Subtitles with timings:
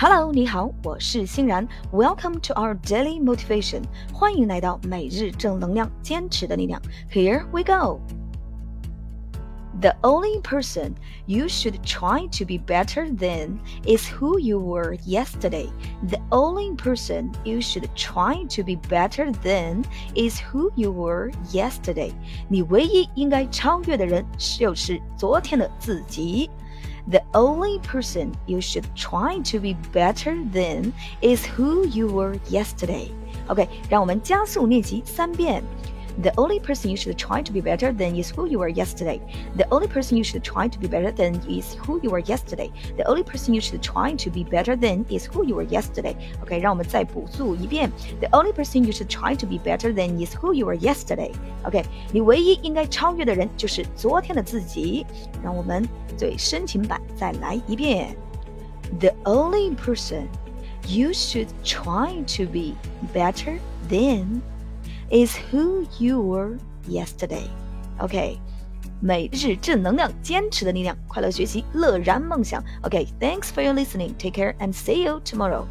[0.00, 1.66] Hello，你好，我是欣然。
[1.90, 6.80] Welcome to our daily motivation，欢迎来到每日正能量，坚持的力量。
[7.10, 8.00] Here we go.
[9.78, 10.94] The only person
[11.26, 15.68] you should try to be better than is who you were yesterday.
[16.08, 19.84] The only person you should try to be better than
[20.14, 22.12] is who you were yesterday.
[22.48, 26.48] 你唯一应该超越的人就是昨天的自己。
[27.08, 33.10] the only person you should try to be better than is who you were yesterday.
[33.48, 35.62] OK，让我们加速练习三遍。
[36.22, 39.20] the only person you should try to be better than is who you were yesterday.
[39.56, 42.70] The only person you should try to be better than is who you were yesterday.
[42.96, 46.16] The only person you should try to be better than is who you were yesterday.
[46.42, 47.90] OK，让我们再补速一遍。
[48.20, 51.32] The only person you should try to be better than is who you were yesterday.
[51.64, 55.04] OK，你唯一应该超越的人就是昨天的自己。
[55.42, 55.86] 让我们
[56.16, 58.16] 最深情版再来一遍。
[58.98, 60.28] The only person
[60.86, 62.74] you should try to be
[63.12, 63.58] better
[63.88, 64.40] than
[65.10, 66.56] is who you were
[66.88, 67.48] yesterday.
[67.98, 68.38] OK，
[69.00, 72.62] 每日正能量，坚持的力量，快乐学习，乐然梦想。
[72.82, 74.14] OK，thanks、okay, for your listening.
[74.18, 75.64] Take care and see you tomorrow.